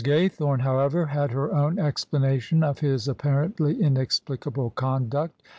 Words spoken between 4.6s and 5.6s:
conduct.